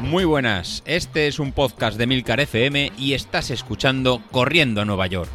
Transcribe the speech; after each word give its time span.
Muy 0.00 0.24
buenas, 0.24 0.82
este 0.86 1.26
es 1.26 1.40
un 1.40 1.52
podcast 1.52 1.98
de 1.98 2.06
Milcar 2.06 2.38
FM 2.38 2.92
y 2.96 3.14
estás 3.14 3.50
escuchando 3.50 4.22
Corriendo 4.30 4.80
a 4.80 4.84
Nueva 4.84 5.08
York. 5.08 5.28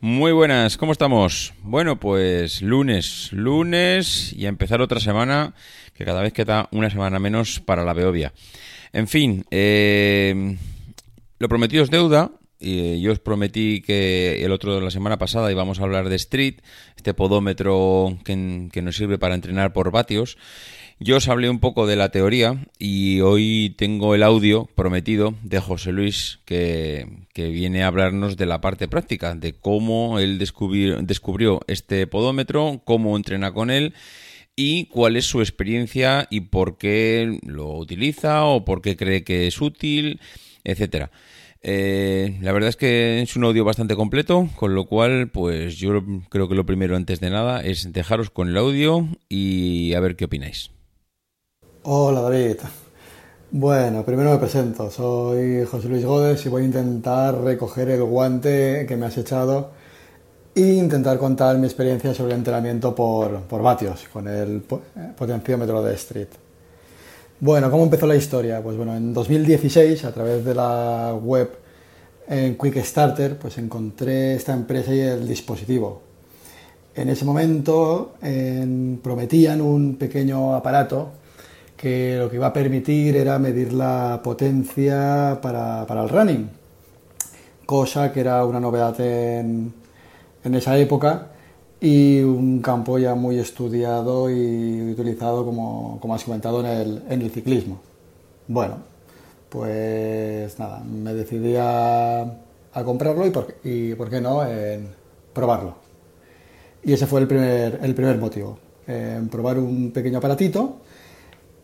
Muy 0.00 0.32
buenas, 0.32 0.76
¿cómo 0.76 0.92
estamos? 0.92 1.54
Bueno, 1.62 2.00
pues 2.00 2.60
lunes, 2.60 3.30
lunes 3.32 4.32
y 4.32 4.46
a 4.46 4.48
empezar 4.48 4.80
otra 4.80 5.00
semana 5.00 5.54
que 5.94 6.04
cada 6.04 6.22
vez 6.22 6.32
queda 6.32 6.68
una 6.72 6.90
semana 6.90 7.18
menos 7.18 7.60
para 7.60 7.84
la 7.84 7.92
Beovia. 7.92 8.32
En 8.92 9.06
fin, 9.06 9.44
eh, 9.50 10.56
lo 11.38 11.48
prometido 11.48 11.84
es 11.84 11.90
deuda 11.90 12.32
y 12.60 13.00
yo 13.00 13.12
os 13.12 13.20
prometí 13.20 13.82
que 13.82 14.44
el 14.44 14.52
otro 14.52 14.74
de 14.74 14.80
la 14.80 14.90
semana 14.90 15.18
pasada 15.18 15.50
íbamos 15.52 15.80
a 15.80 15.84
hablar 15.84 16.08
de 16.08 16.16
Street, 16.16 16.56
este 16.96 17.14
podómetro 17.14 18.18
que, 18.24 18.82
nos 18.82 18.96
sirve 18.96 19.18
para 19.18 19.34
entrenar 19.34 19.72
por 19.72 19.90
vatios. 19.90 20.36
Yo 21.00 21.18
os 21.18 21.28
hablé 21.28 21.48
un 21.48 21.60
poco 21.60 21.86
de 21.86 21.94
la 21.94 22.10
teoría 22.10 22.66
y 22.76 23.20
hoy 23.20 23.74
tengo 23.78 24.16
el 24.16 24.24
audio 24.24 24.68
prometido 24.74 25.34
de 25.44 25.60
José 25.60 25.92
Luis 25.92 26.40
que, 26.44 27.06
viene 27.34 27.84
a 27.84 27.86
hablarnos 27.86 28.36
de 28.36 28.46
la 28.46 28.60
parte 28.60 28.88
práctica, 28.88 29.36
de 29.36 29.52
cómo 29.52 30.18
él 30.18 30.38
descubrió, 30.38 31.00
descubrió 31.00 31.60
este 31.68 32.08
podómetro, 32.08 32.82
cómo 32.84 33.16
entrena 33.16 33.52
con 33.52 33.70
él 33.70 33.94
y 34.56 34.86
cuál 34.86 35.14
es 35.14 35.26
su 35.26 35.40
experiencia 35.40 36.26
y 36.30 36.40
por 36.40 36.78
qué 36.78 37.38
lo 37.46 37.76
utiliza 37.76 38.44
o 38.44 38.64
por 38.64 38.82
qué 38.82 38.96
cree 38.96 39.22
que 39.22 39.46
es 39.46 39.60
útil, 39.60 40.18
etcétera. 40.64 41.12
Eh, 41.62 42.38
la 42.40 42.52
verdad 42.52 42.68
es 42.68 42.76
que 42.76 43.20
es 43.20 43.36
un 43.36 43.44
audio 43.44 43.64
bastante 43.64 43.96
completo, 43.96 44.48
con 44.56 44.74
lo 44.74 44.86
cual, 44.86 45.30
pues 45.30 45.76
yo 45.76 46.02
creo 46.28 46.48
que 46.48 46.54
lo 46.54 46.66
primero 46.66 46.96
antes 46.96 47.20
de 47.20 47.30
nada 47.30 47.60
es 47.60 47.92
dejaros 47.92 48.30
con 48.30 48.48
el 48.48 48.56
audio 48.56 49.08
y 49.28 49.94
a 49.94 50.00
ver 50.00 50.16
qué 50.16 50.26
opináis. 50.26 50.70
Hola 51.82 52.20
David. 52.22 52.56
Bueno, 53.50 54.04
primero 54.04 54.30
me 54.30 54.38
presento. 54.38 54.90
Soy 54.90 55.64
José 55.64 55.88
Luis 55.88 56.04
Godes 56.04 56.44
y 56.44 56.48
voy 56.48 56.62
a 56.62 56.66
intentar 56.66 57.40
recoger 57.40 57.88
el 57.88 58.02
guante 58.04 58.84
que 58.86 58.96
me 58.96 59.06
has 59.06 59.16
echado 59.16 59.70
e 60.54 60.60
intentar 60.60 61.18
contar 61.18 61.56
mi 61.56 61.66
experiencia 61.66 62.12
sobre 62.12 62.34
entrenamiento 62.34 62.94
por, 62.94 63.42
por 63.42 63.62
vatios 63.62 64.06
con 64.12 64.28
el 64.28 64.62
potenciómetro 65.16 65.82
de 65.82 65.94
Street. 65.94 66.28
Bueno, 67.40 67.70
¿cómo 67.70 67.84
empezó 67.84 68.04
la 68.08 68.16
historia? 68.16 68.60
Pues 68.60 68.76
bueno, 68.76 68.96
en 68.96 69.14
2016, 69.14 70.04
a 70.04 70.12
través 70.12 70.44
de 70.44 70.56
la 70.56 71.14
web 71.22 71.48
en 72.26 72.58
Quick 72.58 72.82
Starter, 72.82 73.38
pues 73.38 73.58
encontré 73.58 74.34
esta 74.34 74.52
empresa 74.52 74.92
y 74.92 74.98
el 74.98 75.28
dispositivo. 75.28 76.02
En 76.96 77.08
ese 77.08 77.24
momento 77.24 78.14
prometían 79.00 79.60
un 79.60 79.94
pequeño 79.94 80.52
aparato 80.56 81.10
que 81.76 82.16
lo 82.18 82.28
que 82.28 82.34
iba 82.34 82.48
a 82.48 82.52
permitir 82.52 83.16
era 83.16 83.38
medir 83.38 83.72
la 83.72 84.20
potencia 84.20 85.38
para, 85.40 85.86
el 85.88 86.08
running, 86.08 86.50
cosa 87.66 88.12
que 88.12 88.18
era 88.18 88.44
una 88.44 88.58
novedad 88.58 89.00
en, 89.00 89.72
en 90.42 90.54
esa 90.56 90.76
época 90.76 91.28
y 91.80 92.20
un 92.20 92.60
campo 92.60 92.98
ya 92.98 93.14
muy 93.14 93.38
estudiado 93.38 94.30
y 94.30 94.92
utilizado, 94.92 95.44
como, 95.44 95.98
como 96.00 96.14
has 96.14 96.24
comentado, 96.24 96.60
en 96.60 96.66
el, 96.66 97.02
en 97.08 97.22
el, 97.22 97.30
ciclismo. 97.30 97.80
Bueno, 98.48 98.78
pues 99.48 100.58
nada, 100.58 100.80
me 100.80 101.14
decidí 101.14 101.54
a, 101.58 102.34
comprarlo 102.84 103.26
y 103.26 103.30
por, 103.30 103.54
y 103.64 103.94
por, 103.94 104.10
qué 104.10 104.20
no, 104.20 104.44
en 104.44 104.88
probarlo. 105.32 105.74
Y 106.82 106.92
ese 106.92 107.06
fue 107.06 107.20
el 107.20 107.28
primer, 107.28 107.80
el 107.82 107.94
primer 107.94 108.18
motivo, 108.18 108.58
probar 109.30 109.58
un 109.58 109.90
pequeño 109.92 110.18
aparatito 110.18 110.78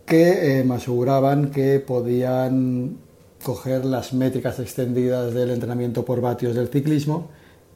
que 0.05 0.61
eh, 0.61 0.65
me 0.65 0.75
aseguraban 0.75 1.51
que 1.51 1.81
podían 1.81 2.99
coger 3.43 3.85
las 3.85 4.13
métricas 4.13 4.59
extendidas 4.59 5.33
del 5.35 5.51
entrenamiento 5.51 6.05
por 6.05 6.21
vatios 6.21 6.55
del 6.55 6.69
ciclismo 6.69 7.29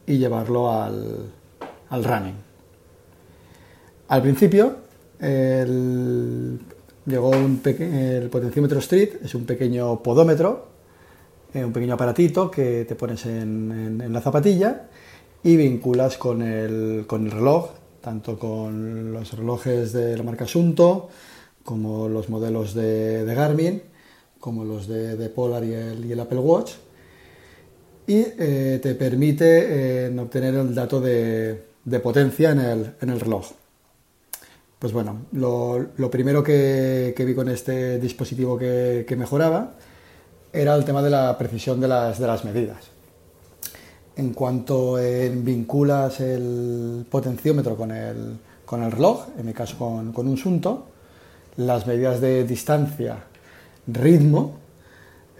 y 0.06 0.18
llevarlo 0.18 0.72
al, 0.72 1.30
al 1.91 2.04
running. 2.04 2.37
Al 4.09 4.22
principio 4.22 4.76
llegó 7.09 7.31
un 7.31 7.60
el 7.65 8.28
potenciómetro 8.31 8.78
Street, 8.78 9.10
es 9.22 9.34
un 9.34 9.44
pequeño 9.44 10.03
podómetro, 10.03 10.69
eh, 11.54 11.65
un 11.65 11.72
pequeño 11.72 11.94
aparatito 11.94 12.50
que 12.50 12.84
te 12.84 12.94
pones 12.94 13.25
en, 13.26 14.12
la 14.12 14.21
zapatilla 14.21 14.88
y 15.43 15.56
vinculas 15.56 16.19
con 16.19 16.43
el, 16.43 17.04
con 17.06 17.26
el, 17.26 17.32
reloj, 17.32 17.71
tanto 18.03 18.38
con 18.38 19.12
los 19.12 19.32
relojes 19.32 19.93
de 19.93 20.16
la 20.16 20.22
marca 20.22 20.44
Asunto, 20.44 21.09
como 21.65 22.09
los 22.09 22.28
modelos 22.28 22.75
de, 22.75 23.25
Garmin, 23.34 23.82
como 24.38 24.65
los 24.65 24.88
de, 24.88 25.28
Polar 25.31 25.65
y 25.65 25.72
el, 25.72 26.20
Apple 26.20 26.38
Watch, 26.38 26.72
y 28.06 28.25
eh, 28.38 28.78
te 28.82 28.94
permite 28.94 30.06
eh, 30.06 30.19
obtener 30.19 30.55
el 30.55 30.75
dato 30.75 31.00
de, 31.00 31.62
de 31.84 32.00
potencia 32.00 32.50
en 32.50 32.60
el, 32.60 32.94
en 33.00 33.10
el 33.10 33.20
reloj. 33.20 33.52
Pues 34.78 34.92
bueno, 34.92 35.26
lo, 35.32 35.86
lo 35.96 36.10
primero 36.10 36.42
que, 36.42 37.12
que, 37.16 37.24
vi 37.24 37.34
con 37.34 37.48
este 37.48 37.98
dispositivo 37.98 38.56
que, 38.56 39.04
que, 39.08 39.16
mejoraba 39.16 39.72
era 40.52 40.74
el 40.76 40.84
tema 40.84 41.02
de 41.02 41.10
la 41.10 41.36
precisión 41.36 41.80
de 41.80 41.88
las, 41.88 42.18
de 42.20 42.26
las 42.26 42.44
medidas. 42.44 42.78
En 44.16 44.32
cuanto 44.34 44.98
en 44.98 45.44
vinculas 45.44 46.20
el 46.20 47.06
potenciómetro 47.10 47.76
con 47.76 47.90
el, 47.90 48.38
con 48.64 48.82
el 48.82 48.92
reloj, 48.92 49.26
en 49.36 49.46
mi 49.46 49.52
caso 49.52 49.76
con, 49.78 50.12
con 50.12 50.28
un 50.28 50.36
Sunto, 50.36 50.86
las 51.56 51.86
medidas 51.86 52.20
de 52.20 52.44
distancia, 52.44 53.24
ritmo, 53.88 54.58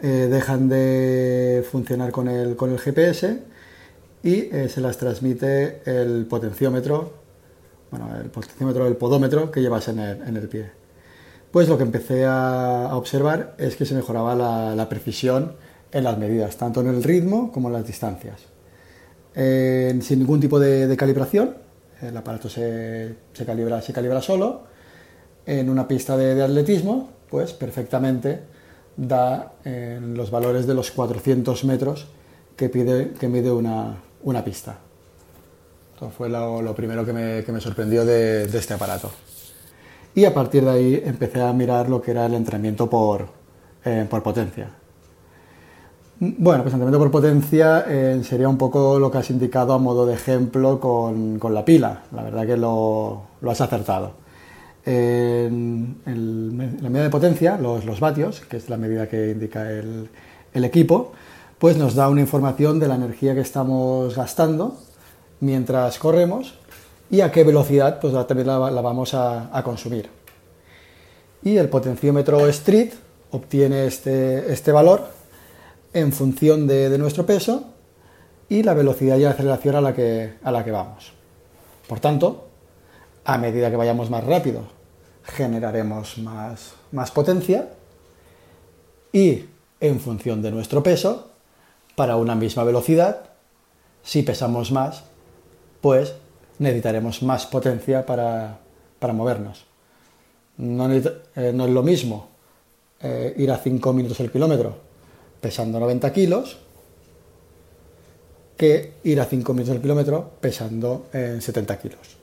eh, 0.03 0.29
dejan 0.31 0.69
de 0.69 1.65
funcionar 1.71 2.11
con 2.11 2.29
el, 2.29 2.57
con 2.57 2.71
el 2.71 2.79
GPS 2.79 3.41
y 4.23 4.55
eh, 4.55 4.69
se 4.69 4.81
las 4.81 4.99
transmite 4.99 5.83
el 5.85 6.27
potenciómetro, 6.27 7.13
bueno, 7.91 8.09
el 8.21 8.31
potenciómetro 8.31 8.85
del 8.85 8.97
podómetro 8.97 9.51
que 9.51 9.61
llevas 9.61 9.89
en 9.89 9.99
el, 9.99 10.49
pie. 10.49 10.71
Pues 11.51 11.69
lo 11.69 11.77
que 11.79 11.85
empecé 11.85 12.25
a, 12.27 12.91
observar 12.93 13.55
es 13.59 13.77
que 13.77 13.87
se 13.87 13.95
mejoraba 13.95 14.35
la, 14.75 14.89
precisión 14.89 15.53
en 15.93 16.05
las 16.05 16.19
medidas, 16.19 16.57
tanto 16.57 16.81
en 16.81 16.89
el 16.89 17.03
ritmo 17.03 17.51
como 17.53 17.69
en 17.69 17.75
las 17.75 17.87
distancias. 17.87 18.43
sin 19.35 20.19
ningún 20.19 20.41
tipo 20.41 20.59
de, 20.59 20.95
calibración, 20.97 21.55
el 22.03 22.17
aparato 22.17 22.49
se, 22.51 23.15
calibra, 23.47 23.81
se 23.81 23.93
calibra 23.93 24.21
solo. 24.21 24.65
En 25.47 25.71
una 25.71 25.89
pista 25.89 26.17
de, 26.19 26.43
atletismo, 26.43 27.09
pues 27.31 27.55
perfectamente 27.55 28.41
da 28.99 29.55
los 29.65 30.31
valores 30.31 30.67
de 30.67 30.75
los 30.75 30.91
400 30.91 31.65
metros 31.65 32.09
que, 32.57 32.69
pide, 32.69 33.13
que 33.13 33.29
mide 33.29 33.51
una, 33.51 33.97
una 34.23 34.45
pista. 34.45 34.79
Esto 35.95 36.11
fue 36.11 36.29
lo, 36.29 36.75
primero 36.77 37.05
que 37.05 37.13
me, 37.13 37.61
sorprendió 37.61 38.05
de, 38.05 38.45
este 38.45 38.75
aparato. 38.75 39.11
Y 40.15 40.25
a 40.25 40.33
partir 40.33 40.65
de 40.65 40.71
ahí 40.71 41.03
empecé 41.05 41.43
a 41.43 41.53
mirar 41.53 41.89
lo 41.89 42.01
que 42.01 42.13
era 42.13 42.27
el 42.27 42.35
entrenamiento 42.35 42.89
por, 42.89 43.27
eh, 43.85 44.07
potencia. 44.23 44.71
Bueno, 46.21 46.63
pues 46.63 46.73
entrenamiento 46.75 46.99
por 46.99 47.11
potencia 47.11 47.85
eh, 47.89 48.21
sería 48.23 48.49
un 48.49 48.59
poco 48.59 48.99
lo 48.99 49.11
que 49.11 49.19
has 49.19 49.31
indicado 49.31 49.73
a 49.73 49.79
modo 49.79 50.07
de 50.07 50.15
ejemplo 50.15 50.79
con, 50.81 51.41
la 51.53 51.65
pila. 51.65 52.03
La 52.13 52.23
verdad 52.23 52.47
que 52.47 52.57
lo, 52.57 53.23
has 53.49 53.61
acertado. 53.61 54.13
En, 54.85 55.97
la 56.07 56.89
medida 56.91 57.05
de 57.05 57.11
potencia, 57.11 57.59
los, 57.59 58.01
vatios, 58.01 58.41
que 58.43 58.57
es 58.57 58.71
la 58.71 58.77
medida 58.77 59.09
que 59.09 59.33
indica 59.33 59.69
el 59.71 60.09
equipo, 60.65 61.13
pues 61.59 61.77
nos 61.77 61.95
da 61.95 62.09
una 62.09 62.21
información 62.21 62.79
de 62.79 62.89
la 62.89 62.95
energía 62.95 63.35
que 63.35 63.41
estamos 63.41 64.15
gastando 64.15 64.79
mientras 65.41 65.99
corremos 65.99 66.55
y 67.11 67.21
a 67.21 67.33
qué 67.33 67.43
velocidad 67.43 68.01
pues 68.01 68.15
también 68.27 68.47
la, 68.47 68.59
vamos 68.59 69.15
a, 69.15 69.51
consumir. 69.65 70.09
Y 71.43 71.57
el 71.57 71.69
potenciómetro 71.69 72.47
Street 72.49 72.93
obtiene 73.31 73.87
este, 73.87 74.53
este 74.53 74.73
valor 74.73 75.09
en 75.93 76.13
función 76.13 76.67
de, 76.67 76.97
nuestro 76.99 77.27
peso 77.27 77.65
y 78.49 78.63
la 78.63 78.75
velocidad 78.75 79.17
y 79.19 79.25
aceleración 79.25 79.77
a 79.77 79.81
la 79.81 79.95
que, 79.95 80.35
a 80.43 80.53
la 80.53 80.65
que 80.65 80.71
vamos. 80.71 81.13
Por 81.89 82.01
tanto, 82.01 82.49
a 83.25 83.37
medida 83.39 83.71
que 83.71 83.77
vayamos 83.77 84.11
más 84.11 84.25
rápido, 84.25 84.63
generaremos 85.25 86.19
más, 86.19 86.75
más 86.93 87.11
potencia 87.11 87.71
y 89.13 89.45
en 89.81 90.01
función 90.01 90.43
de 90.43 90.51
nuestro 90.51 90.83
peso, 90.83 91.29
para 91.99 92.15
una 92.15 92.37
misma 92.37 92.63
velocidad, 92.63 93.31
si 94.05 94.23
pesamos 94.23 94.71
más, 94.71 95.03
pues 95.81 96.15
necesitaremos 96.61 97.25
más 97.25 97.45
potencia 97.47 98.07
para, 98.07 98.61
movernos. 99.13 99.65
No, 100.59 100.89
eh, 100.93 101.03
es 101.35 101.55
lo 101.55 101.83
mismo 101.83 102.29
eh, 103.01 103.35
ir 103.37 103.51
a 103.51 103.57
5 103.57 103.93
minutos 103.93 104.21
el 104.21 104.31
kilómetro 104.31 104.77
pesando 105.41 105.81
90 105.81 106.13
kilos 106.13 106.59
que 108.57 108.93
ir 109.03 109.21
a 109.21 109.25
5 109.25 109.53
minutos 109.53 109.75
al 109.75 109.83
kilómetro 109.83 110.31
pesando 110.41 111.07
en 111.13 111.43
70 111.43 111.79
kilos. 111.81 112.17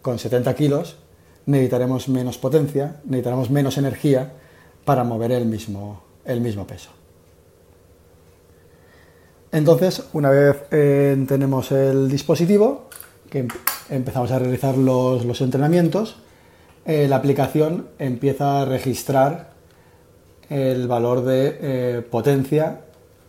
Con 0.00 0.18
70 0.18 0.54
kilos 0.54 0.96
necesitaremos 1.44 2.08
menos 2.08 2.38
potencia, 2.38 3.02
necesitaremos 3.04 3.50
menos 3.50 3.76
energía 3.76 4.32
para 4.86 5.04
mover 5.04 5.32
el 5.32 5.44
mismo, 5.44 6.04
el 6.24 6.40
mismo 6.40 6.66
peso. 6.66 6.99
Entonces, 9.52 10.04
una 10.12 10.30
vez 10.30 10.56
eh, 10.70 11.24
tenemos 11.26 11.72
el 11.72 12.08
dispositivo, 12.08 12.88
que 13.28 13.40
em-, 13.40 13.48
empezamos 13.88 14.30
a 14.30 14.38
realizar 14.38 14.76
los, 14.76 15.40
entrenamientos, 15.40 16.16
eh, 16.84 17.08
la 17.08 17.16
aplicación 17.16 17.88
empieza 17.98 18.62
a 18.62 18.64
registrar 18.64 19.50
el 20.48 20.86
valor 20.88 21.24
de 21.24 21.58
eh, 21.60 22.02
potencia 22.08 22.80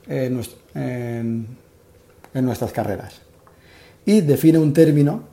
en, 0.08 0.42
nuestras 2.34 2.72
carreras 2.72 3.22
y 4.06 4.22
define 4.22 4.58
un 4.58 4.74
término 4.74 5.24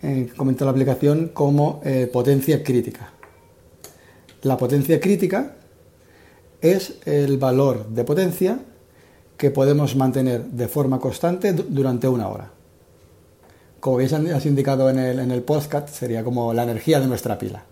que 0.00 0.32
comenta 0.36 0.64
la 0.64 0.72
aplicación 0.72 1.30
como 1.32 1.80
potencia 2.12 2.62
crítica. 2.62 3.12
La 4.42 4.58
potencia 4.58 5.00
crítica 5.00 5.54
es 6.60 6.98
el 7.06 7.38
valor 7.38 7.88
de 7.88 8.04
potencia 8.04 8.58
que 9.36 9.50
podemos 9.50 9.96
mantener 9.96 10.44
de 10.44 10.68
forma 10.68 10.98
constante 10.98 11.52
durante 11.52 12.08
una 12.08 12.28
hora. 12.28 12.50
Como 13.80 13.98
bien 13.98 14.32
has 14.32 14.46
indicado 14.46 14.88
en 14.88 14.98
el, 14.98 15.18
en 15.18 15.30
el 15.30 15.42
podcast, 15.42 15.88
sería 15.88 16.24
como 16.24 16.54
la 16.54 16.62
energía 16.62 17.00
de 17.00 17.06
nuestra 17.06 17.38
pila. 17.38 17.64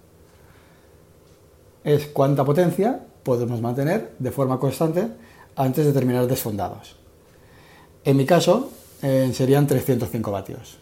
Es 1.84 2.06
cuánta 2.06 2.44
potencia 2.44 3.00
podemos 3.22 3.60
mantener 3.60 4.12
de 4.18 4.30
forma 4.30 4.58
constante 4.58 5.08
antes 5.56 5.86
de 5.86 5.92
terminar 5.92 6.26
desfondados. 6.26 6.96
En 8.04 8.16
mi 8.16 8.26
caso, 8.26 8.70
eh, 9.02 9.30
serían 9.34 9.66
305 9.66 10.30
vatios. 10.30 10.78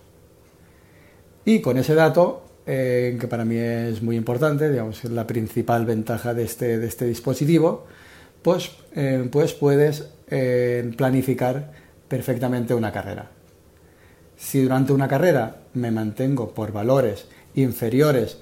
Y 1.45 1.61
con 1.61 1.79
ese 1.79 1.95
dato, 1.95 2.43
eh, 2.67 3.17
que 3.21 3.27
para 3.29 3.45
mí 3.45 3.57
es 3.57 4.03
muy 4.03 4.17
importante, 4.17 4.71
digamos, 4.71 5.05
es 5.05 5.11
la 5.11 5.27
principal 5.27 5.85
ventaja 5.87 6.35
de 6.35 6.45
este, 6.45 6.79
de 6.79 6.87
este 6.87 7.07
dispositivo, 7.07 7.87
pues, 8.43 8.71
eh, 8.95 9.29
pues 9.31 9.53
puedes 9.53 10.09
eh, 10.29 10.93
planificar 10.97 11.73
perfectamente 12.09 12.75
una 12.75 12.93
carrera. 12.93 13.31
Si 14.37 14.63
durante 14.63 14.93
una 14.93 15.09
carrera 15.09 15.57
me 15.75 15.91
mantengo 15.91 16.51
por 16.55 16.73
valores 16.73 17.27
inferiores 17.55 18.39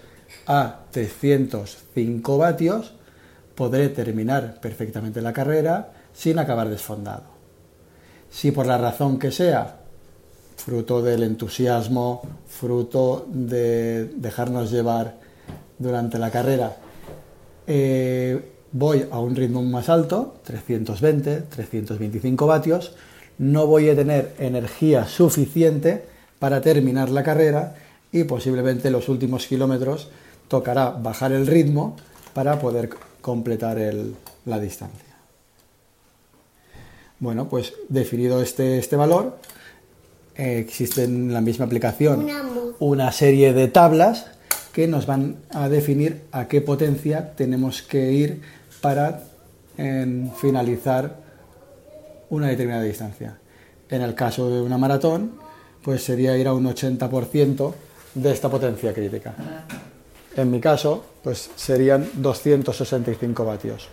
a 0.47 0.85
305 0.91 2.39
vatios, 2.39 2.95
podré 3.55 3.89
terminar 3.89 4.61
perfectamente 4.61 5.21
la 5.21 5.33
carrera 5.33 5.93
sin 6.12 6.39
acabar 6.39 6.69
desfondado. 6.69 7.25
Si 8.31 8.53
por 8.53 8.67
la 8.67 8.79
razón 8.79 9.19
que 9.19 9.33
sea, 9.33 9.81
fruto 10.56 11.03
del 11.03 11.23
entusiasmo, 11.23 12.23
fruto 12.47 13.27
de 13.29 14.05
dejarnos 14.05 14.71
llevar 14.71 15.17
durante 15.79 16.19
la 16.19 16.31
carrera, 16.31 16.77
eh, 17.67 18.53
voy 18.73 19.06
a 19.11 19.19
un 19.19 19.35
ritmo 19.35 19.62
más 19.62 19.88
alto, 19.88 20.37
320, 20.44 21.43
325 21.43 22.47
vatios, 22.47 22.93
no 23.38 23.67
voy 23.67 23.88
a 23.88 23.97
tener 23.97 24.35
energía 24.38 25.06
suficiente 25.06 26.05
para 26.38 26.61
terminar 26.61 27.09
la 27.11 27.23
carrera 27.23 27.76
y 28.12 28.25
posiblemente 28.25 28.91
los 28.91 29.09
últimos 29.09 29.47
kilómetros 29.47 30.09
tocará 30.49 30.91
bajar 30.91 31.32
el 31.32 31.47
ritmo 31.47 31.97
para 32.32 32.59
poder 32.59 32.91
completar 33.20 33.79
la 34.44 34.59
distancia. 34.59 35.09
Bueno, 37.20 37.49
pues 37.49 37.75
definido 37.88 38.41
este, 38.41 38.79
este 38.79 38.97
valor, 38.97 39.38
eh, 40.37 40.59
existe 40.59 41.05
en 41.05 41.32
la 41.32 41.41
misma 41.41 41.65
aplicación 41.65 42.29
una 42.79 43.11
serie 43.11 43.53
de 43.53 43.67
tablas 43.67 44.26
que 44.73 44.87
nos 44.87 45.06
van 45.06 45.38
a 45.50 45.69
definir 45.69 46.23
a 46.31 46.47
qué 46.47 46.61
potencia 46.61 47.32
tenemos 47.35 47.82
que 47.82 48.12
ir 48.12 48.41
para 48.81 49.23
finalizar 50.37 51.17
una 52.31 52.49
determinada 52.49 52.83
distancia. 52.83 53.39
En 53.89 54.03
el 54.03 54.15
caso 54.15 54.51
de 54.51 54.61
una 54.61 54.77
maratón, 54.77 55.33
pues 55.83 56.05
sería 56.05 56.37
ir 56.37 56.47
a 56.49 56.53
un 56.53 56.67
80% 56.67 57.73
de 58.15 58.31
esta 58.31 58.49
potencia 58.49 58.93
crítica. 58.93 59.35
En 60.37 60.51
mi 60.51 60.61
caso, 60.61 61.05
pues 61.23 61.51
serían 61.57 62.09
265 62.15 63.45
vatios. 63.45 63.89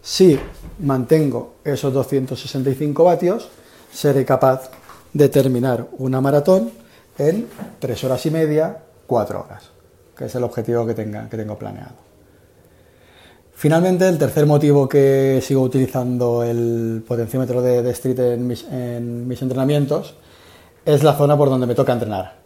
Si 0.00 0.38
mantengo 0.80 1.56
esos 1.64 1.92
265 1.92 3.04
vatios, 3.04 3.48
seré 3.92 4.24
capaz 4.24 4.70
de 5.12 5.28
terminar 5.28 5.86
una 5.98 6.20
maratón 6.20 6.70
en 7.18 7.46
3 7.78 8.04
horas 8.04 8.24
y 8.26 8.30
media, 8.30 8.78
4 9.06 9.40
horas, 9.40 9.70
que 10.16 10.26
es 10.26 10.34
el 10.34 10.44
objetivo 10.44 10.86
que, 10.86 10.94
tenga, 10.94 11.28
que 11.28 11.36
tengo 11.36 11.58
planeado. 11.58 12.07
Finalmente, 13.58 14.06
el 14.06 14.18
tercer 14.18 14.46
motivo 14.46 14.88
que 14.88 15.40
sigo 15.42 15.62
utilizando 15.62 16.44
el 16.44 17.02
potenciómetro 17.04 17.60
de, 17.60 17.90
Street 17.90 18.16
en 18.20 18.46
mis, 18.46 18.62
entrenamientos 19.42 20.14
es 20.84 21.02
la 21.02 21.14
zona 21.14 21.36
por 21.36 21.50
donde 21.50 21.66
me 21.66 21.74
toca 21.74 21.92
entrenar. 21.92 22.36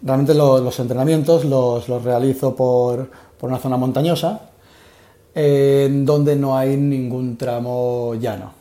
Realmente 0.00 0.34
los 0.34 0.78
entrenamientos 0.78 1.44
los, 1.44 1.88
realizo 2.04 2.54
por, 2.54 3.10
una 3.40 3.58
zona 3.58 3.76
montañosa, 3.76 4.50
en 5.34 6.06
donde 6.06 6.36
no 6.36 6.56
hay 6.56 6.76
ningún 6.76 7.36
tramo 7.36 8.14
llano. 8.14 8.52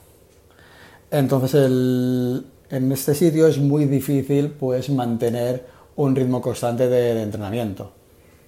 Entonces, 1.11 1.53
en 1.53 2.91
este 2.91 3.13
sitio 3.13 3.45
es 3.45 3.59
muy 3.59 3.85
difícil 3.85 4.49
pues, 4.49 4.89
mantener 4.89 5.67
un 5.97 6.15
ritmo 6.15 6.41
constante 6.41 6.87
de 6.87 7.21
entrenamiento. 7.21 7.91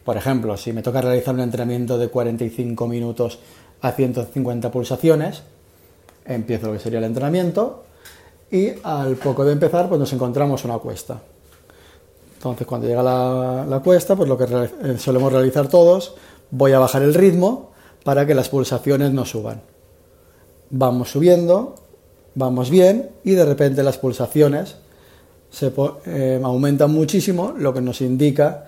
Por 0.07 0.15
ejemplo, 0.15 0.55
si 0.55 0.71
me 0.71 0.81
toca 0.81 1.01
realizar 1.01 1.35
un 1.35 1.41
entrenamiento 1.41 1.97
de 1.97 2.07
45 2.07 2.87
minutos 2.87 3.39
a 3.81 3.91
150 3.91 4.71
pulsaciones, 4.71 5.43
empiezo 6.23 6.67
lo 6.67 6.73
que 6.73 6.79
sería 6.79 6.99
el 6.99 7.03
entrenamiento 7.03 7.83
y 8.49 8.69
al 8.83 9.17
poco 9.17 9.43
de 9.43 9.51
empezar 9.51 9.89
pues 9.89 9.99
nos 9.99 10.13
encontramos 10.13 10.63
una 10.63 10.77
cuesta. 10.77 11.19
Entonces 12.35 12.65
cuando 12.65 12.87
llega 12.87 13.03
la, 13.03 13.81
cuesta, 13.83 14.15
pues 14.15 14.29
lo 14.29 14.37
que 14.37 14.45
eh, 14.45 14.97
solemos 14.97 15.33
realizar 15.33 15.67
todos, 15.67 16.15
voy 16.51 16.71
a 16.71 16.79
bajar 16.79 17.01
el 17.01 17.13
ritmo 17.13 17.71
para 18.05 18.25
que 18.25 18.33
las 18.33 18.47
pulsaciones 18.47 19.11
no 19.11 19.25
suban. 19.25 19.59
Vamos 20.69 21.11
subiendo, 21.11 21.75
vamos 22.33 22.69
bien 22.69 23.09
y 23.25 23.31
de 23.31 23.43
repente 23.43 23.83
las 23.83 23.97
pulsaciones 23.97 24.77
se 25.49 25.73
eh, 26.05 26.39
aumentan 26.41 26.91
muchísimo, 26.91 27.53
lo 27.57 27.73
que 27.73 27.81
nos 27.81 27.99
indica 27.99 28.67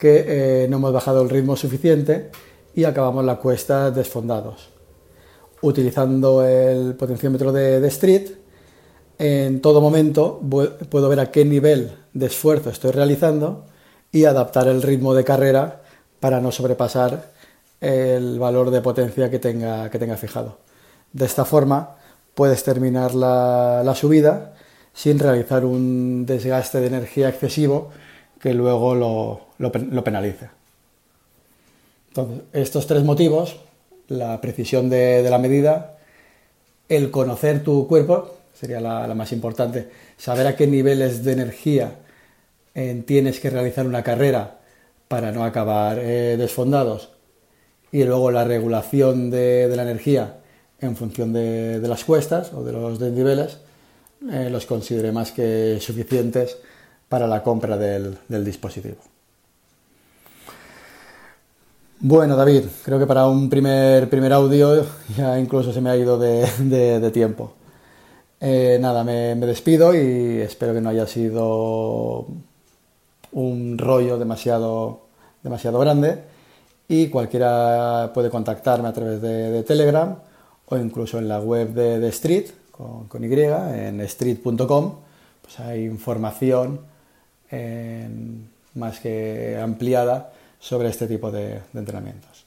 que 0.00 0.64
eh, 0.64 0.68
no 0.68 0.78
hemos 0.78 0.94
bajado 0.94 1.20
el 1.20 1.28
ritmo 1.28 1.56
suficiente 1.56 2.30
y 2.74 2.84
acabamos 2.84 3.22
la 3.22 3.36
cuesta 3.36 3.90
desfondados. 3.90 4.70
Utilizando 5.60 6.44
el 6.44 6.94
potenciómetro 6.94 7.52
de, 7.52 7.86
Street, 7.88 8.30
en 9.18 9.60
todo 9.60 9.82
momento 9.82 10.40
puedo 10.88 11.10
ver 11.10 11.20
a 11.20 11.30
qué 11.30 11.44
nivel 11.44 11.92
de 12.14 12.26
esfuerzo 12.26 12.70
estoy 12.70 12.92
realizando 12.92 13.66
y 14.10 14.24
adaptar 14.24 14.68
el 14.68 14.80
ritmo 14.80 15.12
de 15.12 15.22
carrera 15.22 15.82
para 16.18 16.40
no 16.40 16.50
sobrepasar 16.50 17.32
el 17.82 18.38
valor 18.38 18.70
de 18.70 18.80
potencia 18.80 19.30
que 19.30 19.38
tenga, 19.38 19.90
que 19.90 19.98
tenga 19.98 20.16
fijado. 20.16 20.60
De 21.12 21.26
esta 21.26 21.44
forma 21.44 21.96
puedes 22.34 22.64
terminar 22.64 23.14
la, 23.14 23.82
la 23.84 23.94
subida 23.94 24.54
sin 24.94 25.18
realizar 25.18 25.66
un 25.66 26.24
desgaste 26.24 26.80
de 26.80 26.86
energía 26.86 27.28
excesivo 27.28 27.90
que 28.40 28.54
luego 28.54 28.94
lo, 28.94 29.40
lo, 29.58 30.04
penalice. 30.04 30.48
Entonces, 32.08 32.42
estos 32.52 32.86
tres 32.86 33.04
motivos, 33.04 33.56
la 34.08 34.40
precisión 34.40 34.88
de, 34.88 35.26
la 35.28 35.38
medida, 35.38 35.98
el 36.88 37.10
conocer 37.10 37.62
tu 37.62 37.86
cuerpo, 37.86 38.36
sería 38.54 38.80
la, 38.80 39.14
más 39.14 39.32
importante, 39.32 39.90
saber 40.16 40.46
a 40.46 40.56
qué 40.56 40.66
niveles 40.66 41.22
de 41.22 41.32
energía 41.32 41.98
eh, 42.74 43.02
tienes 43.06 43.40
que 43.40 43.50
realizar 43.50 43.86
una 43.86 44.02
carrera 44.02 44.58
para 45.08 45.32
no 45.32 45.44
acabar 45.44 45.98
eh, 45.98 46.36
desfondados, 46.38 47.10
y 47.92 48.04
luego 48.04 48.30
la 48.30 48.44
regulación 48.44 49.30
de, 49.30 49.70
la 49.74 49.82
energía 49.82 50.36
en 50.80 50.96
función 50.96 51.32
de, 51.32 51.80
las 51.82 52.04
cuestas 52.04 52.52
o 52.54 52.64
de 52.64 52.72
los 52.72 52.98
desniveles, 52.98 53.58
eh, 54.30 54.48
los 54.50 54.66
consideré 54.66 55.12
más 55.12 55.32
que 55.32 55.78
suficientes 55.80 56.58
para 57.10 57.26
la 57.26 57.42
compra 57.42 57.76
del, 57.76 58.16
dispositivo. 58.44 58.98
Bueno, 61.98 62.36
David, 62.36 62.66
creo 62.84 63.00
que 63.00 63.06
para 63.06 63.26
un 63.26 63.50
primer, 63.50 64.08
primer 64.08 64.32
audio 64.32 64.86
ya 65.16 65.36
incluso 65.38 65.72
se 65.72 65.80
me 65.80 65.90
ha 65.90 65.96
ido 65.96 66.16
de, 66.16 67.10
tiempo. 67.12 67.52
Eh, 68.40 68.78
nada, 68.80 69.02
me, 69.02 69.34
despido 69.34 69.92
y 69.92 70.40
espero 70.40 70.72
que 70.72 70.80
no 70.80 70.88
haya 70.88 71.04
sido 71.08 72.26
un 73.32 73.76
rollo 73.76 74.16
demasiado, 74.16 75.00
demasiado 75.42 75.80
grande. 75.80 76.22
Y 76.86 77.08
cualquiera 77.08 78.12
puede 78.14 78.30
contactarme 78.30 78.86
a 78.86 78.92
través 78.92 79.20
de, 79.20 79.64
Telegram 79.64 80.14
o 80.66 80.76
incluso 80.76 81.18
en 81.18 81.26
la 81.26 81.40
web 81.40 81.70
de, 81.74 82.06
Street, 82.08 82.50
con, 82.70 83.08
con 83.08 83.24
Y, 83.24 83.34
en 83.34 84.00
street.com 84.02 84.94
pues 85.42 85.58
hay 85.58 85.84
información 85.84 86.88
más 88.74 89.00
que 89.00 89.58
ampliada 89.60 90.32
sobre 90.58 90.88
este 90.88 91.06
tipo 91.06 91.30
de 91.30 91.60
entrenamientos. 91.74 92.44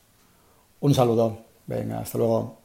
Un 0.80 0.94
saludo. 0.94 1.40
Venga, 1.66 2.00
hasta 2.00 2.18
luego. 2.18 2.64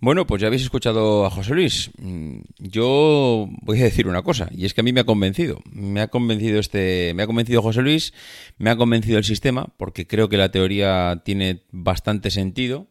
Bueno, 0.00 0.26
pues 0.26 0.42
ya 0.42 0.48
habéis 0.48 0.62
escuchado 0.64 1.24
a 1.24 1.30
José 1.30 1.54
Luis. 1.54 1.90
Mm, 1.96 2.40
yo 2.58 3.48
voy 3.62 3.80
a 3.80 3.84
decir 3.84 4.06
una 4.06 4.20
cosa, 4.20 4.50
y 4.54 4.66
es 4.66 4.74
que 4.74 4.82
a 4.82 4.84
mí 4.84 4.92
me 4.92 5.00
ha 5.00 5.04
convencido. 5.04 5.62
Me 5.72 6.02
ha 6.02 6.08
convencido 6.08 6.60
este, 6.60 7.14
me 7.14 7.22
ha 7.22 7.26
convencido 7.26 7.62
José 7.62 7.80
Luis, 7.80 8.12
me 8.58 8.68
ha 8.68 8.76
convencido 8.76 9.16
el 9.16 9.24
sistema, 9.24 9.68
porque 9.78 10.06
creo 10.06 10.28
que 10.28 10.36
la 10.36 10.50
teoría 10.50 11.22
tiene 11.24 11.62
bastante 11.70 12.30
sentido. 12.30 12.86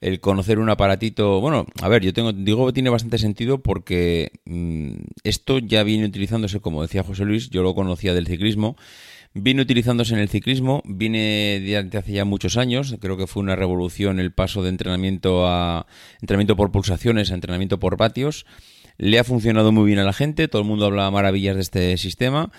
El 0.00 0.20
conocer 0.20 0.58
un 0.58 0.68
aparatito, 0.70 1.40
bueno, 1.40 1.66
a 1.80 1.88
ver, 1.88 2.02
yo 2.02 2.12
tengo, 2.12 2.32
digo 2.32 2.72
tiene 2.72 2.90
bastante 2.90 3.18
sentido 3.18 3.62
porque 3.62 4.32
mm, 4.44 4.94
esto 5.22 5.58
ya 5.58 5.82
viene 5.82 6.06
utilizándose, 6.06 6.60
como 6.60 6.82
decía 6.82 7.02
José 7.02 7.24
Luis, 7.24 7.50
yo 7.50 7.62
lo 7.62 7.74
conocía 7.74 8.12
del 8.14 8.26
ciclismo 8.26 8.76
Viene 9.36 9.62
utilizándose 9.62 10.14
en 10.14 10.20
el 10.20 10.28
ciclismo, 10.28 10.80
viene 10.84 11.58
de 11.60 11.98
hace 11.98 12.12
ya 12.12 12.24
muchos 12.24 12.56
años, 12.56 12.94
creo 13.00 13.16
que 13.16 13.26
fue 13.26 13.42
una 13.42 13.56
revolución 13.56 14.20
el 14.20 14.32
paso 14.32 14.62
de 14.62 14.68
entrenamiento 14.68 15.48
a 15.48 15.86
entrenamiento 16.20 16.54
por 16.54 16.70
pulsaciones 16.70 17.32
a 17.32 17.34
entrenamiento 17.34 17.80
por 17.80 17.96
vatios. 17.96 18.46
Le 18.96 19.18
ha 19.18 19.24
funcionado 19.24 19.72
muy 19.72 19.86
bien 19.86 19.98
a 19.98 20.04
la 20.04 20.12
gente, 20.12 20.46
todo 20.46 20.62
el 20.62 20.68
mundo 20.68 20.86
habla 20.86 21.10
maravillas 21.10 21.56
de 21.56 21.62
este 21.62 21.96
sistema. 21.96 22.52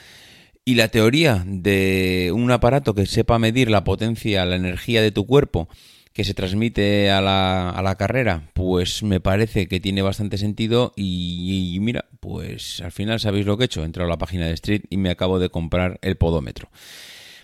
Y 0.66 0.76
la 0.76 0.90
teoría 0.90 1.46
de 1.48 2.34
un 2.36 2.52
aparato 2.52 2.94
que 2.94 3.06
sepa 3.06 3.40
medir 3.40 3.72
la 3.72 3.86
potencia, 3.86 4.46
la 4.46 4.58
energía 4.58 5.02
de 5.02 5.12
tu 5.12 5.26
cuerpo 5.26 5.70
que 6.16 6.24
se 6.24 6.34
transmite 6.34 7.12
a 7.12 7.20
la, 7.20 7.70
a 7.70 7.82
la 7.82 7.96
carrera, 7.96 8.50
pues 8.54 9.04
me 9.04 9.20
parece 9.20 9.68
que 9.68 9.82
tiene 9.82 10.02
bastante 10.02 10.38
sentido 10.38 10.94
y, 10.96 11.78
mira, 11.82 12.06
pues 12.22 12.80
al 12.80 12.94
final 12.94 13.20
sabéis 13.20 13.46
lo 13.46 13.58
que 13.58 13.64
he 13.64 13.66
hecho, 13.66 13.82
he 13.82 13.86
entrado 13.86 14.08
a 14.08 14.14
la 14.14 14.18
página 14.18 14.48
de 14.48 14.54
Street 14.54 14.84
y 14.90 14.96
me 14.96 15.10
acabo 15.10 15.40
de 15.40 15.50
comprar 15.50 16.00
el 16.02 16.16
podómetro. 16.16 16.70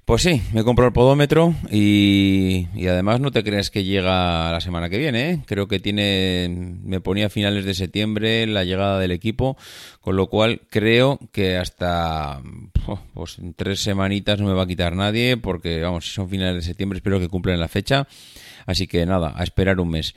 Pues 0.05 0.23
sí, 0.23 0.41
me 0.51 0.61
he 0.61 0.63
comprado 0.63 0.87
el 0.87 0.93
podómetro 0.93 1.53
y, 1.69 2.67
y, 2.73 2.87
además 2.87 3.21
no 3.21 3.31
te 3.31 3.43
creas 3.43 3.69
que 3.69 3.83
llega 3.83 4.51
la 4.51 4.59
semana 4.59 4.89
que 4.89 4.97
viene, 4.97 5.29
¿eh? 5.29 5.39
creo 5.45 5.67
que 5.67 5.79
tiene, 5.79 6.77
me 6.83 6.99
ponía 6.99 7.27
a 7.27 7.29
finales 7.29 7.65
de 7.65 7.73
septiembre 7.73 8.45
la 8.47 8.63
llegada 8.63 8.99
del 8.99 9.11
equipo, 9.11 9.57
con 10.01 10.15
lo 10.17 10.27
cual 10.27 10.61
creo 10.69 11.19
que 11.31 11.55
hasta 11.55 12.41
pues 13.13 13.37
en 13.39 13.53
tres 13.53 13.81
semanitas 13.81 14.39
no 14.39 14.47
me 14.47 14.53
va 14.53 14.63
a 14.63 14.67
quitar 14.67 14.95
nadie, 14.95 15.37
porque 15.37 15.81
vamos, 15.81 16.05
si 16.05 16.11
son 16.11 16.29
finales 16.29 16.55
de 16.55 16.61
septiembre 16.61 16.97
espero 16.97 17.19
que 17.19 17.29
cumplan 17.29 17.59
la 17.59 17.67
fecha 17.67 18.07
Así 18.65 18.87
que 18.87 19.05
nada, 19.05 19.33
a 19.35 19.43
esperar 19.43 19.79
un 19.79 19.89
mes. 19.89 20.15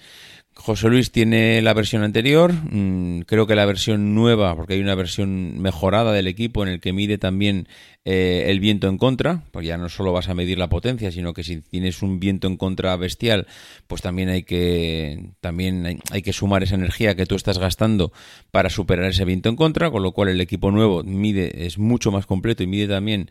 José 0.57 0.89
Luis 0.89 1.11
tiene 1.11 1.61
la 1.63 1.75
versión 1.75 2.03
anterior, 2.03 2.53
mm, 2.53 3.23
creo 3.23 3.47
que 3.47 3.57
la 3.57 3.67
versión 3.67 4.15
nueva, 4.15 4.55
porque 4.55 4.75
hay 4.75 4.81
una 4.81 4.95
versión 4.95 5.61
mejorada 5.61 6.13
del 6.13 6.29
equipo 6.29 6.63
en 6.63 6.69
el 6.69 6.81
que 6.81 6.93
mide 6.93 7.19
también 7.19 7.67
eh, 8.05 8.45
el 8.49 8.61
viento 8.61 8.89
en 8.89 8.97
contra, 8.97 9.43
porque 9.51 9.69
ya 9.69 9.79
no 9.79 9.89
solo 9.89 10.13
vas 10.13 10.29
a 10.29 10.35
medir 10.35 10.59
la 10.59 10.69
potencia, 10.69 11.11
sino 11.11 11.35
que 11.35 11.43
si 11.43 11.61
tienes 11.61 12.03
un 12.03 12.21
viento 12.21 12.47
en 12.47 12.57
contra 12.57 12.97
bestial, 12.97 13.47
pues 13.89 14.01
también 14.01 14.29
hay 14.29 14.45
que 14.45 15.31
también 15.41 16.01
hay 16.11 16.23
que 16.23 16.33
sumar 16.33 16.63
esa 16.63 16.77
energía 16.77 17.17
que 17.17 17.27
tú 17.27 17.35
estás 17.35 17.59
gastando 17.59 18.13
para 18.51 18.71
superar 18.71 19.07
ese 19.07 19.25
viento 19.25 19.49
en 19.49 19.57
contra, 19.57 19.91
con 19.91 20.03
lo 20.03 20.13
cual 20.13 20.29
el 20.29 20.41
equipo 20.41 20.71
nuevo 20.71 21.03
mide 21.03 21.67
es 21.67 21.79
mucho 21.79 22.13
más 22.13 22.27
completo 22.27 22.63
y 22.63 22.67
mide 22.67 22.89
también 22.89 23.31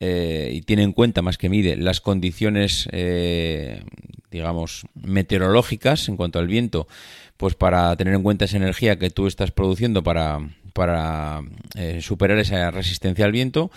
eh, 0.00 0.50
y 0.54 0.62
tiene 0.62 0.82
en 0.82 0.92
cuenta 0.92 1.20
más 1.20 1.36
que 1.36 1.50
mide 1.50 1.76
las 1.76 2.00
condiciones, 2.00 2.88
eh, 2.90 3.84
digamos, 4.30 4.86
meteorológicas 4.94 6.08
en 6.08 6.16
cuanto 6.16 6.38
al 6.38 6.46
viento, 6.46 6.88
pues 7.36 7.54
para 7.54 7.94
tener 7.96 8.14
en 8.14 8.22
cuenta 8.22 8.46
esa 8.46 8.56
energía 8.56 8.98
que 8.98 9.10
tú 9.10 9.26
estás 9.26 9.50
produciendo 9.50 10.02
para, 10.02 10.40
para 10.72 11.42
eh, 11.74 12.00
superar 12.00 12.38
esa 12.38 12.70
resistencia 12.70 13.26
al 13.26 13.32
viento. 13.32 13.70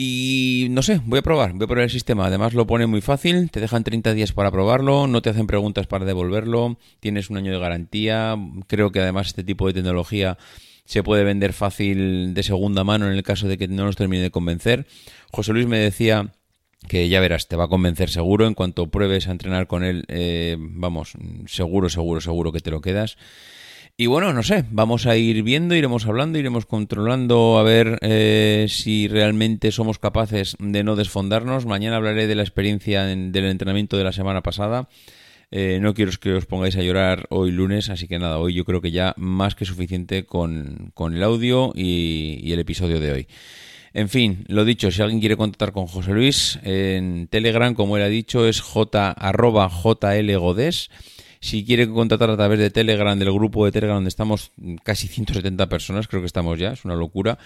Y 0.00 0.68
no 0.70 0.82
sé, 0.82 1.00
voy 1.04 1.18
a 1.18 1.22
probar, 1.22 1.54
voy 1.54 1.64
a 1.64 1.66
probar 1.66 1.84
el 1.84 1.90
sistema. 1.90 2.26
Además 2.26 2.54
lo 2.54 2.68
pone 2.68 2.86
muy 2.86 3.00
fácil, 3.00 3.50
te 3.50 3.58
dejan 3.58 3.82
30 3.82 4.14
días 4.14 4.32
para 4.32 4.52
probarlo, 4.52 5.08
no 5.08 5.22
te 5.22 5.30
hacen 5.30 5.48
preguntas 5.48 5.88
para 5.88 6.04
devolverlo, 6.04 6.78
tienes 7.00 7.30
un 7.30 7.36
año 7.36 7.50
de 7.50 7.58
garantía. 7.58 8.36
Creo 8.68 8.92
que 8.92 9.00
además 9.00 9.26
este 9.26 9.42
tipo 9.42 9.66
de 9.66 9.72
tecnología 9.72 10.38
se 10.88 11.02
puede 11.02 11.22
vender 11.22 11.52
fácil 11.52 12.32
de 12.32 12.42
segunda 12.42 12.82
mano 12.82 13.06
en 13.06 13.12
el 13.12 13.22
caso 13.22 13.46
de 13.46 13.58
que 13.58 13.68
no 13.68 13.84
nos 13.84 13.96
termine 13.96 14.22
de 14.22 14.30
convencer. 14.30 14.86
José 15.30 15.52
Luis 15.52 15.66
me 15.66 15.76
decía 15.76 16.32
que 16.88 17.10
ya 17.10 17.20
verás, 17.20 17.46
te 17.46 17.56
va 17.56 17.64
a 17.64 17.68
convencer 17.68 18.08
seguro. 18.08 18.46
En 18.46 18.54
cuanto 18.54 18.86
pruebes 18.86 19.28
a 19.28 19.32
entrenar 19.32 19.66
con 19.66 19.84
él, 19.84 20.06
eh, 20.08 20.56
vamos, 20.58 21.12
seguro, 21.46 21.90
seguro, 21.90 22.22
seguro 22.22 22.52
que 22.52 22.60
te 22.60 22.70
lo 22.70 22.80
quedas. 22.80 23.18
Y 23.98 24.06
bueno, 24.06 24.32
no 24.32 24.42
sé, 24.42 24.64
vamos 24.70 25.04
a 25.04 25.14
ir 25.16 25.42
viendo, 25.42 25.74
iremos 25.74 26.06
hablando, 26.06 26.38
iremos 26.38 26.64
controlando 26.64 27.58
a 27.58 27.64
ver 27.64 27.98
eh, 28.00 28.64
si 28.70 29.08
realmente 29.08 29.72
somos 29.72 29.98
capaces 29.98 30.56
de 30.58 30.84
no 30.84 30.96
desfondarnos. 30.96 31.66
Mañana 31.66 31.96
hablaré 31.96 32.26
de 32.26 32.34
la 32.34 32.44
experiencia 32.44 33.04
del 33.04 33.44
entrenamiento 33.44 33.98
de 33.98 34.04
la 34.04 34.12
semana 34.12 34.42
pasada. 34.42 34.88
Eh, 35.50 35.78
no 35.80 35.94
quiero 35.94 36.12
que 36.20 36.34
os 36.34 36.44
pongáis 36.44 36.76
a 36.76 36.82
llorar 36.82 37.26
hoy 37.30 37.50
lunes, 37.50 37.88
así 37.88 38.06
que 38.06 38.18
nada, 38.18 38.38
hoy 38.38 38.52
yo 38.52 38.64
creo 38.64 38.82
que 38.82 38.90
ya 38.90 39.14
más 39.16 39.54
que 39.54 39.64
suficiente 39.64 40.26
con, 40.26 40.92
el 40.98 41.22
audio 41.22 41.72
y, 41.74 42.52
el 42.52 42.58
episodio 42.58 43.00
de 43.00 43.12
hoy. 43.12 43.26
En 43.94 44.10
fin, 44.10 44.44
lo 44.48 44.66
dicho, 44.66 44.90
si 44.90 45.00
alguien 45.00 45.20
quiere 45.20 45.38
contactar 45.38 45.72
con 45.72 45.86
José 45.86 46.12
Luis, 46.12 46.58
en 46.62 47.28
Telegram, 47.28 47.74
como 47.74 47.96
él 47.96 48.02
ha 48.02 48.08
dicho, 48.08 48.46
es 48.46 48.60
j, 48.60 49.10
arroba 49.12 49.70
jlgodes. 49.70 50.90
Si 51.40 51.64
quiere 51.64 51.88
contratar 51.88 52.30
a 52.30 52.36
través 52.36 52.58
de 52.58 52.70
Telegram, 52.70 53.18
del 53.18 53.32
grupo 53.32 53.64
de 53.64 53.72
Telegram 53.72 53.96
donde 53.96 54.08
estamos 54.08 54.52
casi 54.82 55.08
170 55.08 55.68
personas, 55.68 56.08
creo 56.08 56.22
que 56.22 56.26
estamos 56.26 56.58
ya, 56.58 56.72
es 56.72 56.84
una 56.84 56.94
locura, 56.94 57.38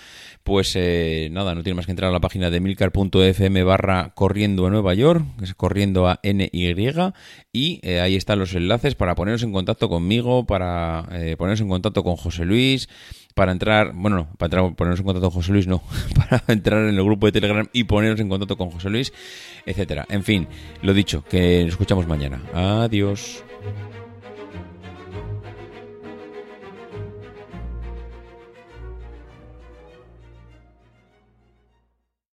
pues 0.45 0.73
eh, 0.77 1.29
nada, 1.31 1.55
no 1.55 1.63
tiene 1.63 1.77
más 1.77 1.87
que 1.87 1.93
entrar 1.93 2.11
a 2.11 2.13
la 2.13 2.21
página 2.21 2.51
de 2.51 2.61
milcar.fm 2.61 3.63
barra 3.65 4.13
corriendo 4.15 4.67
a 4.67 4.71
Nueva 4.71 4.95
York, 4.95 5.25
que 5.39 5.45
es 5.45 5.55
corriendo 5.55 6.09
a 6.09 6.21
NY, 6.23 7.13
y 7.53 7.81
eh, 7.83 8.01
ahí 8.01 8.17
están 8.17 8.39
los 8.39 8.55
enlaces 8.55 8.95
para 8.95 9.15
poneros 9.15 9.43
en 9.43 9.53
contacto 9.53 9.89
conmigo, 9.89 10.47
para 10.47 11.07
eh, 11.13 11.37
poneros 11.37 11.61
en 11.61 11.69
contacto 11.69 12.03
con 12.03 12.17
José 12.17 12.45
Luis, 12.45 12.89
para 13.35 13.53
entrar, 13.53 13.93
bueno, 13.95 14.17
no, 14.17 14.29
para 14.37 14.47
entrar, 14.47 14.75
ponernos 14.75 15.01
en 15.01 15.07
contacto 15.07 15.31
con 15.31 15.41
José 15.41 15.53
Luis, 15.53 15.67
no, 15.67 15.83
para 16.15 16.43
entrar 16.49 16.83
en 16.89 16.95
el 16.95 17.05
grupo 17.05 17.27
de 17.27 17.33
Telegram 17.33 17.69
y 17.73 17.85
ponernos 17.85 18.21
en 18.21 18.29
contacto 18.29 18.57
con 18.57 18.71
José 18.71 18.91
Luis, 18.91 19.13
etcétera. 19.67 20.07
En 20.09 20.23
fin, 20.23 20.47
lo 20.83 20.95
dicho, 20.95 21.25
que 21.29 21.63
nos 21.63 21.73
escuchamos 21.73 22.07
mañana. 22.07 22.43
Adiós. 22.55 23.45
thank 23.63 23.95
you 23.95 24.02